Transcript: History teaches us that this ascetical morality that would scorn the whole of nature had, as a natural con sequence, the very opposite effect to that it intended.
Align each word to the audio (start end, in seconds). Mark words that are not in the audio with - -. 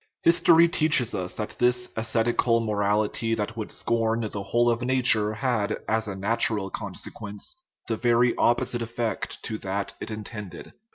History 0.23 0.67
teaches 0.67 1.13
us 1.13 1.35
that 1.35 1.59
this 1.59 1.89
ascetical 1.95 2.59
morality 2.59 3.35
that 3.35 3.55
would 3.55 3.71
scorn 3.71 4.21
the 4.31 4.41
whole 4.41 4.71
of 4.71 4.81
nature 4.81 5.31
had, 5.35 5.77
as 5.87 6.07
a 6.07 6.15
natural 6.15 6.71
con 6.71 6.95
sequence, 6.95 7.55
the 7.87 7.97
very 7.97 8.35
opposite 8.35 8.81
effect 8.81 9.43
to 9.43 9.59
that 9.59 9.93
it 9.99 10.09
intended. 10.09 10.73